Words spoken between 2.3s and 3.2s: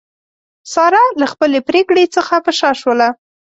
په شا شوله.